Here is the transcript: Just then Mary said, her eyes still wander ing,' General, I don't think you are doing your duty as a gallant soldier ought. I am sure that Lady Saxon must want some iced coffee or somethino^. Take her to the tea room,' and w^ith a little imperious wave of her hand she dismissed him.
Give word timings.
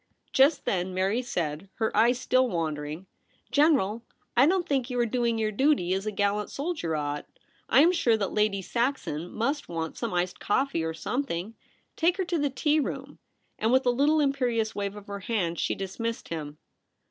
Just 0.33 0.65
then 0.65 0.95
Mary 0.95 1.21
said, 1.21 1.69
her 1.75 1.95
eyes 1.95 2.19
still 2.19 2.49
wander 2.49 2.83
ing,' 2.85 3.05
General, 3.59 4.01
I 4.35 4.47
don't 4.47 4.67
think 4.67 4.89
you 4.89 4.99
are 4.99 5.05
doing 5.05 5.37
your 5.37 5.51
duty 5.51 5.93
as 5.93 6.07
a 6.07 6.11
gallant 6.11 6.49
soldier 6.49 6.95
ought. 6.95 7.27
I 7.69 7.81
am 7.81 7.91
sure 7.91 8.17
that 8.17 8.33
Lady 8.33 8.63
Saxon 8.63 9.29
must 9.31 9.69
want 9.69 9.99
some 9.99 10.11
iced 10.11 10.39
coffee 10.39 10.83
or 10.83 10.93
somethino^. 10.95 11.53
Take 11.95 12.17
her 12.17 12.25
to 12.25 12.39
the 12.39 12.49
tea 12.49 12.79
room,' 12.79 13.19
and 13.59 13.69
w^ith 13.69 13.85
a 13.85 13.91
little 13.91 14.19
imperious 14.19 14.73
wave 14.73 14.95
of 14.95 15.05
her 15.05 15.19
hand 15.19 15.59
she 15.59 15.75
dismissed 15.75 16.29
him. 16.29 16.57